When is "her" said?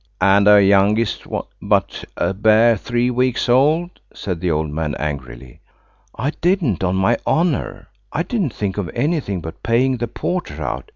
0.47-0.59